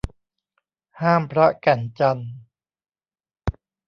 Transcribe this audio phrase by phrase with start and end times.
[1.01, 2.31] ห้ามพระแก่นจันทน์